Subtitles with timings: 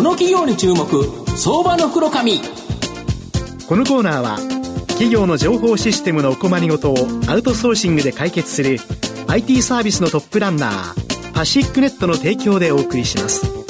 [0.00, 0.86] この企業に注目
[1.36, 2.38] 相場の袋紙
[3.68, 4.38] このコーナーは
[4.88, 6.96] 企業の情報システムのお困りごとを
[7.28, 8.78] アウトソーシングで解決する
[9.28, 13.60] IT サービスのトップランナーパシックネットの提供でお送りします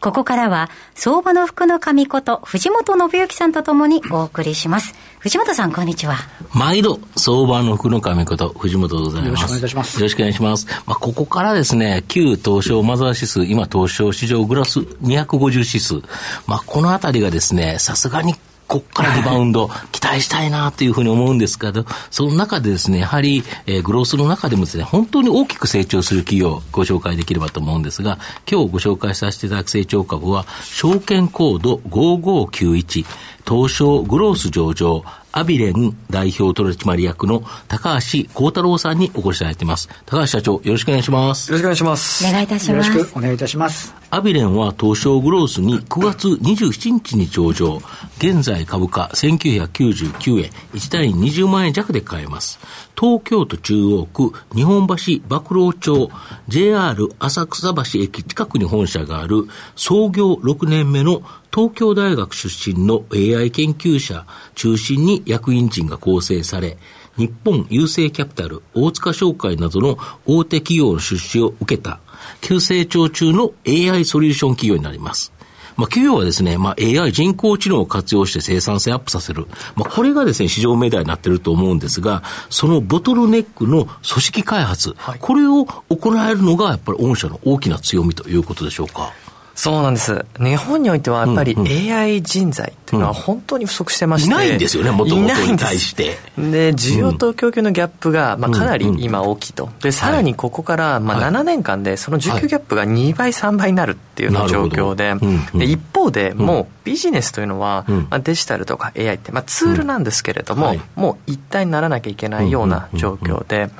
[0.00, 4.94] ここからは、相場の福の神こと、藤本信之さんとともにお送りします。
[5.24, 6.16] 藤本さん、こんにちは。
[6.52, 9.24] 毎度、相場の福の神こと、藤本でございます。
[9.24, 9.94] よろしくお願いいたします。
[9.94, 10.66] よろしくお願いします。
[10.84, 16.02] まあ、ここからですね、旧東証マザー指数、今東証市場グラス250指数。
[16.46, 18.34] まあ、このあたりがですね、さすがに
[18.74, 28.18] こっからリバウンド期待したいなというふうに思うんですけど、その中でですね、やはり、えー、グロースの中でもですね、本当に大きく成長する企業をご紹介できればと思うんですが、
[28.50, 33.06] 今日ご紹介させていただく成長株は、証券コード5591、
[33.48, 35.04] 東証グロース上場、
[35.36, 39.88] アビレン代表取締役の高橋幸太郎さんにお越しいただいています。
[40.06, 41.50] 高橋社長、よろしくお願いします。
[41.50, 42.24] よろしくお願いします。
[42.24, 42.88] お願いいたします。
[42.92, 43.92] よろしくお願いいたします。
[44.10, 47.82] アビレンは東証グロースに9月27日に上場。
[48.18, 52.60] 現在株価1999円、1単位20万円弱で買えます。
[52.96, 54.94] 東京都中央区日本橋
[55.28, 56.10] 馬老町
[56.46, 61.22] JR 浅草橋駅近くに本社がある創業6年目の
[61.54, 66.78] 東京大学出身の AI 研究者中心に役員陣が構成され、
[67.16, 72.00] 日本郵政キャピタル、大塚商会などの大手企業の出資を受けた、
[72.40, 75.32] 急成長中の AI ソリューション企業になります。
[75.76, 79.46] まあ、企業はですね、まあ、AI 人工知能を活用して生産性アップさせる。
[79.76, 89.12] まあ、これがですね、市場命題になっていると思うんですが、そのボトルネックの組織開発、はい、これを行えるのが、やっぱり御社の大きな強みということでしょうか？
[89.54, 90.24] そうなんです。
[90.38, 91.56] 日本においてはやっぱり
[91.90, 96.18] AI 人材っていうのは本当に不足してまして、いないんですよね、もともとに対して。
[96.36, 99.70] で、需要と供給のギャップが、まあ、かなり今大きいと。
[99.82, 105.14] で、さらにここから、まあ、7年間でその需給ギャップが2倍、3倍になるっていう状況で、
[105.58, 113.70] で一方でもうビジネスというのは、まあ、デジタルとか AI って、まあ、ツールなんですけれども、もう一体にならなきゃいけないような状況で、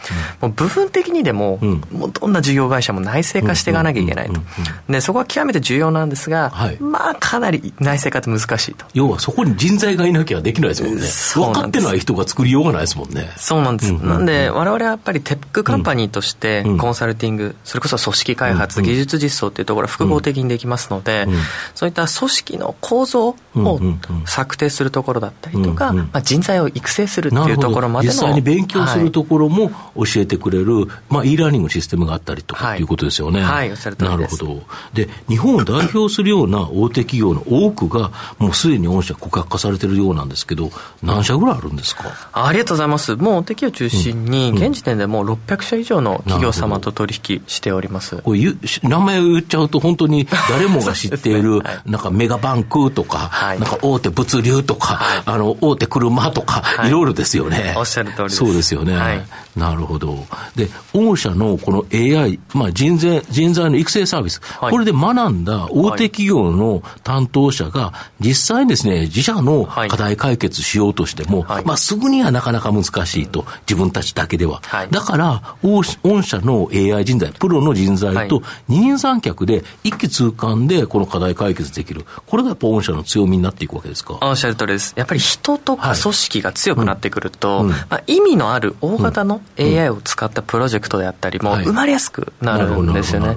[0.41, 1.59] もう部分的にでも、
[1.93, 4.41] もうどんな事業会社も内製化していかなきゃいけないと。
[4.89, 11.53] で、そこは極めて重要なんですが、はい、まあかなり内製化って難しいと要はそこに人材がいなきゃできないですもんね。
[11.53, 13.31] 分かってない人が作りようがないですもんね。
[13.37, 21.35] そうなんです、うんうんうん、なんで我々はやっぱりテックカンパニーとしてコンサルティング、うん、それこそ組織開発、うんうん、技術実装っていうところは複合的にできますので、うん、
[21.75, 23.81] そういった組織の構造を
[24.27, 33.43] 策定するところだったりとか、うんうん、まあ、人材を育成するっていうところまでの実際に勉強するところも教えてくれる、はい、まあ、e ラーニングシステムがあったりとかっていうことですよね。
[33.43, 34.43] はい、おっしゃる通りです。
[34.43, 34.67] なるほど。
[34.95, 40.71] で日本を代表するような大手企業の多くが、もうすでに御社告白化されてるようなんですけど、
[41.03, 42.05] 何社ぐらいあるんですか？
[42.33, 43.17] ありがとうございます。
[43.17, 48.17] もう大手企業中心に、現時点でもう600社以上の企業様と取引しております。
[48.19, 48.41] これ
[48.83, 57.75] 名前を言っちゃうと、本当に 誰もが知っている、なんかメガバンクとか、なんか大手物流とか、あの大手車とか、い、ろいろですよね。
[57.77, 58.37] おっしゃる通りです。
[58.37, 59.25] そうですよね。
[59.57, 60.27] なるほど。
[60.57, 74.61] で、御社のこの AI、まあ人材、人材の育成サービス、これで学んだ大手企業の担当者が実際にですね、自社の課題解決しようとしても、はい、まあすぐにはなかなか難しいと、自分たちだけでは。
[74.65, 82.05] はい、だから、御社の AI 人材、プロの人材と二人三脚で一気通貫でこの課題解決できる。
[82.27, 84.19] これがやっぱ御社の強みになっていくわけですか。
[84.21, 84.95] おっしゃる通りです。
[84.97, 93.37] やっぱり人とか組織が強くなってくると、はいうん、まあ、意味のある大型の AI を使ったプロジェクトであったりも生まれやすくなるんですよね。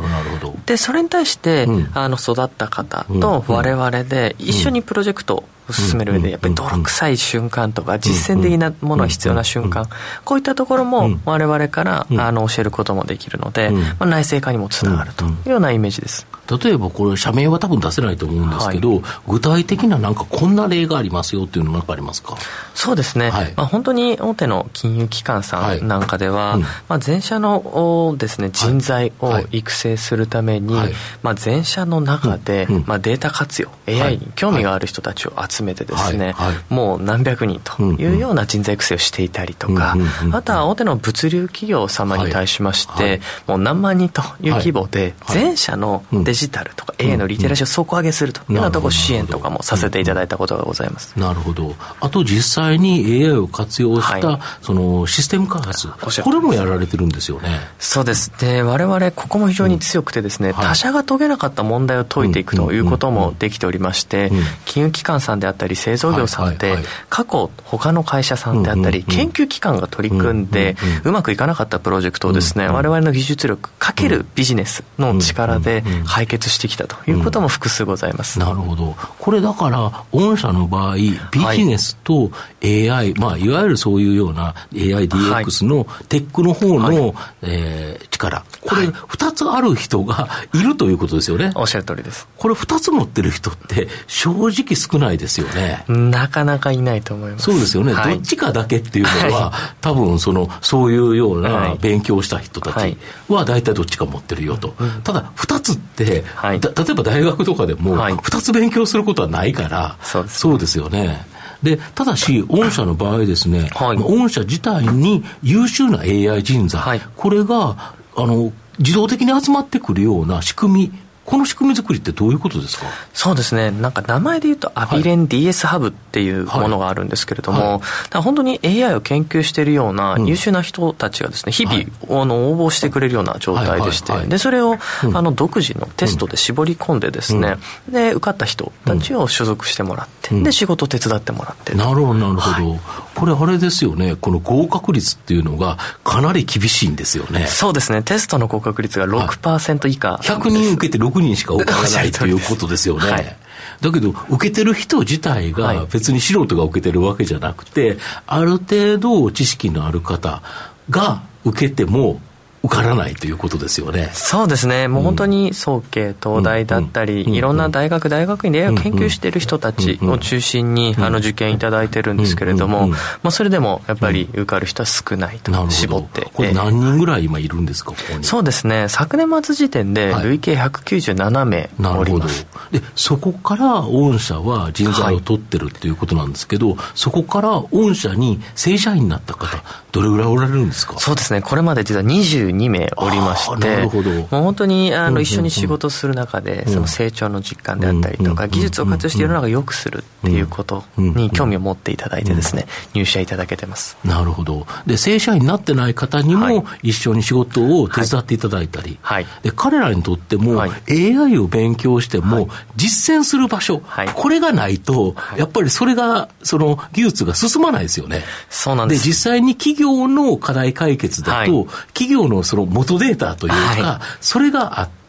[0.66, 5.26] で、それに対して、あの育った方と我々で一緒にプロジェク
[5.74, 9.88] 進める上でやっぱり泥臭い瞬間とか実践的なものが必要な瞬間
[10.24, 16.28] こういったところも我々からあの教えることもできるので、まあ、内製化にもつながるというようなイメージです。
[16.48, 22.38] 例えばこれ社名は多分出せないと思うんですけど、はい、具体的ななんかこんな例がありますよっていうのなんかありますか？
[22.74, 30.74] そうですね、はい、まあ、本当に大手の金融機関さんなんかでは、はいうん、まあ、全社のですね人材を育成するために、
[31.22, 36.36] まあ、全社の中で、うん、まあ、データ活用 AI に興味がある人たちを集めてですね、
[36.70, 39.96] もう何百人というような人材育成をしていたりとか、
[40.32, 51.14] あとは大手の物流企業様に対しまして、もう何万人という規模で、全社のデジタルとか AI のリテラシーを底上げするというようなところ支援とかもさせていただいたことがございます。
[51.18, 51.76] なるほど。
[52.00, 55.88] あと実際に AI を活用した、そのシステム開発、
[56.24, 57.60] これもやられてるんですよね。
[57.80, 58.32] そうです。
[58.40, 64.32] で、我々ここも非常に強くてですね、他社が解けなかった問題を解いていくということもできておりまして、
[64.66, 66.76] 金融機関さんでであったり製造業さんって、
[67.10, 78.96] 過去他の会社さんであったり、研究機関が取り組んで、うまくいかなかったプロジェクトをですね、我々の技術力かけるビジネスの力で解決してきたということも複数ございます、なるほど。
[79.20, 81.18] これだから御社の場合ビ
[81.56, 82.32] ジネスと
[82.64, 88.44] AI、まあ、いわゆるそういうような AIDX のテックの方の、えー、力。
[88.62, 91.52] これ2つある人がいるということですよね。
[91.56, 92.28] おっしゃる通りです。
[92.38, 95.84] これ2つ持ってる人って正直少ないですよね。
[95.88, 97.46] なかなかいないと思います。
[97.46, 102.98] そうですよね、はい、どっちかだけっていうのは、はい、多分そのそういうような勉強した人たち
[103.28, 110.78] は大体どっちか持ってるよと、はい、ただ2つって、はい、例えば大学とかでも2つ勉強することはないから、そうです。
[110.78, 111.26] よね。
[111.64, 120.92] でただし、御社の場合ですね、はい、御社自体に優秀な AI 人材、はい、これがあの自動的に集まってくるような仕組み
[121.26, 122.86] この仕組み作りってどういうことですか？
[123.14, 127.72] そうですね、なんか名前で言うと、アビレン DS ハブっていうものがあるんですけれども、はい。
[128.12, 134.78] はい、本当に AI を研究しているような優秀な人たちがですね、日々、あの応募してくれるような状態でして、でそれを、
[135.14, 137.58] あの独自のテストで絞り込んでですね、
[137.90, 141.74] で受かった人たちを所属してもらって、で仕事を手伝ってもらって。
[141.76, 142.80] なるほど、なるほど、
[143.18, 147.48] これ、あれですよね、この合格率っていうのが、かなり厳しいんですよね。
[147.48, 153.10] そうですね、テストの合格率が6%以下、はい、100人受けて6人しか受からないということですよね。
[153.10, 153.38] はい、
[153.82, 157.98] だけど、受けてる人自体が別に素人が受けてるわけじゃなくて、
[158.28, 160.44] ある程度知識のある方
[160.92, 162.22] が受けても、
[162.68, 164.12] 受からないということですよね。
[164.14, 164.88] そうですね。
[164.88, 176.30] もう本当に早慶、東大だったり、いろんな大学、大学院で研究している人たちを中心に、あの受験いただいてるんですけれども、まあそれでもやっぱり受かる人は少ないと、絞って。
[176.34, 178.24] これ何人ぐらい今いるんですか、ここに？
[178.24, 178.88] そうですね。
[178.90, 182.46] 昨年末時点で累計197名おります。
[182.72, 191.00] で、そこから御社は人材を取ってるっていうことなんですけど、そこから御社に正社員になった方、どれぐらいおられるんですか？
[191.00, 191.42] そうですね。
[191.42, 203.98] これまで実は22 2名おりまして、もう本当にあの一緒に仕事する中で、その成長の実感であったりとか、技術を活用して世の中を良くするっていうことに興味を持っていただいてですね、入社いただけてます。
[204.04, 204.66] なるほど。
[204.86, 213.82] で、正社員になってない方にも一緒に仕事を手伝っていただいたり、はい、で彼らにとっても、AI を勉強しても、実践する場所、
[214.16, 218.24] これがないと、やっぱりそれが、その技術が進まないですよね。
[218.50, 219.04] そうなんです。
[219.04, 225.07] で、実際に企業の課題解決だと、企業のその元データというか、はい、それがあって、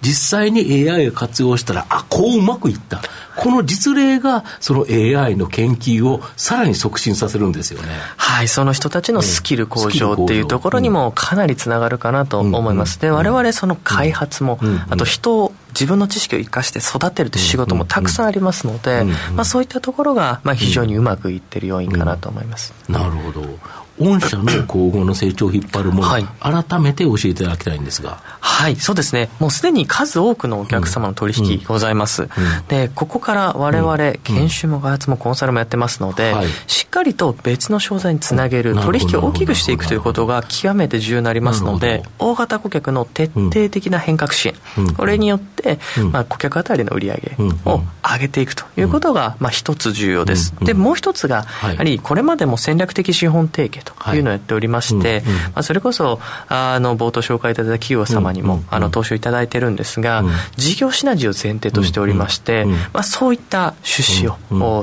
[0.00, 3.00] 実際に AI を活用したら、あ、こううまくいった。
[3.36, 7.88] この実例が、その AI の研究をさらに促進させるんですよね。
[8.16, 13.00] はい、その人たちのスキル向上っていうところにもかなりつながるかなと思います。
[13.00, 14.58] で、我々その開発も、
[14.88, 19.04] あと人を自分の知識を生かして育てるという仕事もたくさんありますので、
[19.34, 22.74] まあ、そういったところが、まあ、非常にうまくいってる要因かなと思います。
[22.88, 23.46] なるほど。
[24.00, 28.18] 御社の今後の成長を引っ張るもの、はい、改めて教えていただきたいんですが。
[28.40, 29.28] はい、そうですね。
[29.40, 32.22] もうすでに数多くのお客様の取引ございます。
[32.22, 32.28] うん。
[32.28, 44.54] うん、で、ここから我々、研修も開発もコンサルもやってますので、はい、しっかりと別の商材につなげる、取引を大きくしていくということが極めて重要になりますので、大型顧客の徹底的な変革支援、
[44.96, 45.78] これによって、
[46.12, 50.54] まあ、顧客あたりの売り上げを上げていくということが、まあ、一つ重要です。
[50.60, 54.20] で、もう一つが、やはりこれまでも戦略的資本提携ととい。
[54.20, 55.22] うのをやっておりまして、
[55.54, 60.24] まあ、それこそあの冒頭紹介いただいた企業様にも、あの投資をいただいてるんですが、
[60.56, 64.36] 事業シナジーを前提としておりまして、まあ、そういった出資を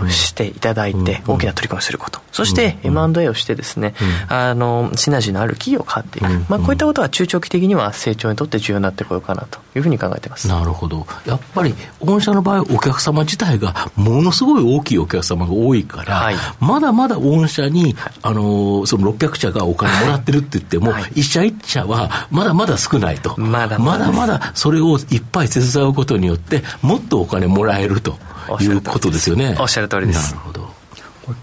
[0.10, 2.22] していただいて、大きな取り組みをすること。
[2.38, 3.96] そして M&A をしてですね、
[4.30, 10.48] あのシナジーのある企業を買っていく、まあ、こういったことが中長期的には成長にとって重要になってこようかなというふうに考えてます。
[10.48, 11.08] なるほど。
[11.25, 23.34] やっぱり御社の場合お客様自体がものすごい大きいお客様が多いから、はい、まだまだ御社にあのその600社がお金もらってるって言っても、はい、一社一社はまだまだ少ないと。
[23.39, 23.80] まだ。
[23.80, 28.17] まだまだそれをいっぱい手伝うことによって、もっとお金もらえると
[28.62, 29.56] いうことですよね。
[29.60, 30.34] おっしゃる通りです。
[30.36, 30.77] なるほど。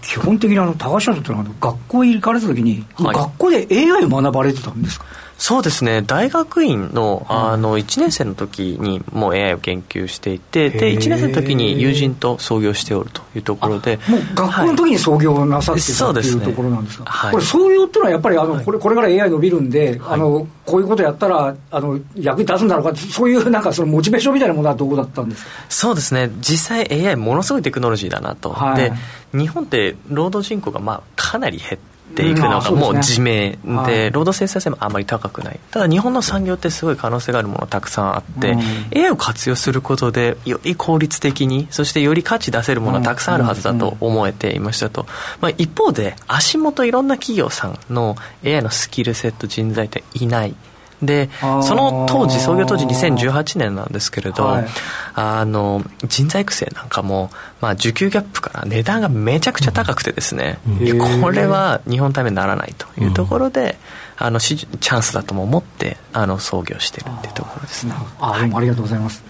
[0.01, 5.05] 基本的にあの高橋社長ってのは学校に行かれた時に、はい、学校で AI を学ばれてたんですか？
[5.37, 6.01] そうですね。
[6.01, 25.49] 大学院のあの1年生の時にもう AI を研究していてで1年生の時に友人と創業しておるというところでもう学校の時に創業なさってた、はい、っていうところなんですか、はい、これ創業っていうのはやっぱりあのこれこれから AI 伸びるんで、はい、あのこういうことやったらあの役に立つんだろうかそういうなんかそのモチベーションみたいなものはどうだったんですか？
[25.69, 26.31] そうですね。
[26.39, 28.93] 実際 AI ものすごいテクノロジーだなと、で
[29.33, 35.59] 日本って労働人口がまあかなり減ってていくのがもう自明で、労働生産性もあまり高くない。
[35.71, 38.57] ただ日本の産業ってすごい可能性があるものたくさんあって、
[38.95, 45.05] AI を活用することでより効率的にそしてより価値出せるものはたくさんあるはずだと思えていましたと、
[45.41, 50.55] まあ、一方で足元いろんな企業さんの AI のスキルセット人材っていない
[51.01, 54.65] でその当時創業当時2018年なんですけれど、はい、
[55.13, 57.29] あの人材育成なんかも、
[57.61, 63.77] まあ、需給ギャップから値段がめちゃくちゃ高くてですね、うん、これは日本ためにならないというところで、
[64.19, 67.93] うん、あのチャンスだとも思ってあの創業してるっていうところですね。
[68.19, 69.23] あどうもありがとうございます、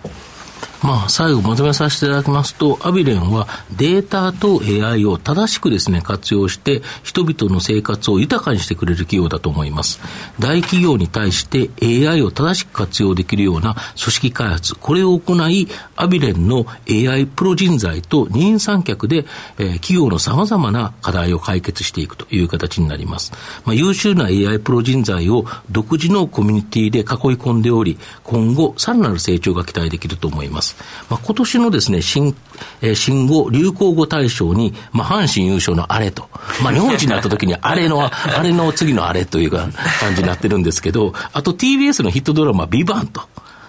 [0.85, 9.99] まあ、最後まとめさせていただきますと、アビレンはデータと AI を正しくですね、活用して、人々の生活を豊かにしてくれる企業だと思います。
[10.39, 19.25] 大企業に対して AI を正しく活用できるような組織開発、これを行い、アビレンの AI プロ人材と二人三脚で、
[19.57, 23.31] えー、企業の様々な課題を解決していくという形になります。
[23.65, 27.05] まあ、優秀な AI プロ人材を独自のコミュニティで囲い
[27.37, 30.74] 込んでおり、今後、さらなる成長が期待できると思います。。
[31.09, 32.35] まあ、今年のですね、新、
[32.81, 36.29] えー、新語、流行語大賞に、まあ、阪神優勝のあれと、
[36.63, 38.11] まあ、日本一になった時に、あれの、 あ
[38.43, 39.71] れの次のあれという感
[40.15, 43.21] じになってるんですけど、あと TBS のヒットドラマ、ビバンと。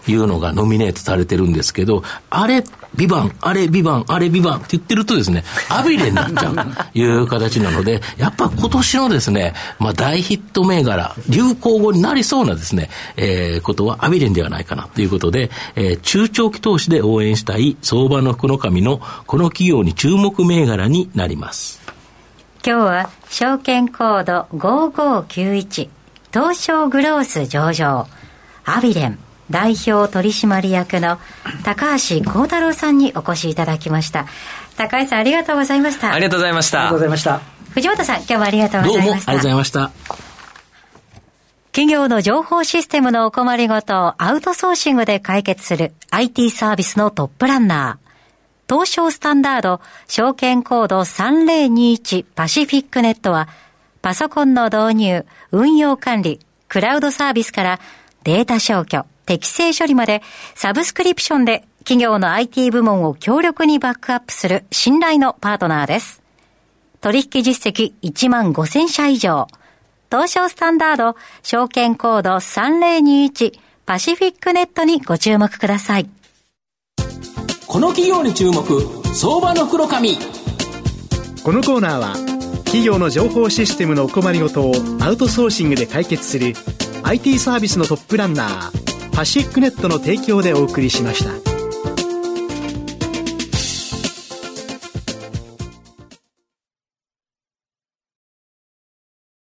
[0.09, 2.63] いうのがノミネートされてるんですけど、あれ、
[2.97, 6.63] ビバン、あれ、ビバン、あれ、ビバンって言ってるとですね、アビレになっちゃうと
[6.99, 21.81] いう形なので、やっぱ今年のですね、まあ大ヒット銘柄、流行語になりそうなですね、えー、ことはアビレンではないかなということで、えー、中長期投資で応援したい相場の福の神のこの企業に注目銘柄になります。
[22.67, 25.89] 今日は証券コード5591
[26.33, 28.09] 東証グロース上場
[28.65, 29.19] アビレン
[29.51, 31.19] 代表取締役の
[31.65, 34.27] 高橋幸太郎さんにお越しいただきました。
[34.77, 36.13] 高橋さんありがとうございました。
[36.13, 36.81] ありがとうございました。
[36.81, 37.41] ありがとうございました。
[37.71, 39.11] 藤本さん今日もありがとうございました。
[39.11, 39.91] どうもありがとうございました。
[41.73, 53.49] 企業の情報システムのお困りごとをアウトソーシングで解決する IT サービスのトップランナー東証スタンダード証券コード3021パシフィックネットは
[54.01, 57.81] パソコンの導入、運用管理、クラウドサービスから
[58.27, 60.21] データ消去、適正処理まで
[60.57, 66.25] サブスクリプションで企業の IT 部門を強力にバックアップする信頼のパートナーです。
[67.01, 69.47] 取引実績1万5000社以上。
[70.11, 71.15] 東証スタンダード
[71.45, 76.11] 証券コード3021パシフィックネットにご注目ください。
[77.69, 78.65] この企業に注目、
[79.15, 80.19] 相場の黒髪。
[81.45, 82.17] このコーナーは
[82.65, 86.55] 企業の情報システムのお困りごとをアウトソーシングで解決する
[87.09, 91.56] IT サービスのトップランナーパシックネットの提供でお送りしました。